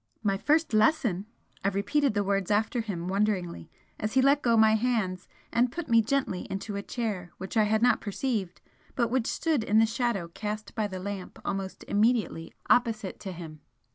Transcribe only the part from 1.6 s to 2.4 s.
I repeated the